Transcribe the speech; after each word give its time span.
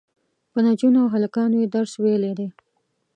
په 0.51 0.59
نجونو 0.65 0.97
او 1.03 1.09
هلکانو 1.15 1.55
یې 1.61 1.67
درس 1.75 1.93
ویلی 2.03 2.33
دی. 2.39 2.47